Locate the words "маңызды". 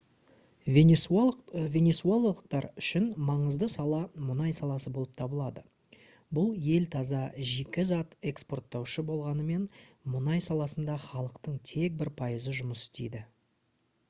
3.27-3.67